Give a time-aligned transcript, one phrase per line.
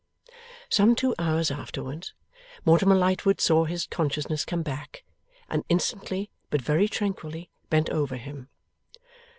[0.67, 2.11] Some two hours afterwards,
[2.65, 5.03] Mortimer Lightwood saw his consciousness come back,
[5.47, 8.49] and instantly, but very tranquilly, bent over him.